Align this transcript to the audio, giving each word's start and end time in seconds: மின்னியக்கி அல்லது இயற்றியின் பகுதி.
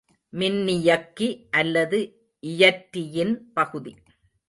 மின்னியக்கி 0.33 1.27
அல்லது 1.51 1.99
இயற்றியின் 2.39 3.51
பகுதி. 3.53 3.95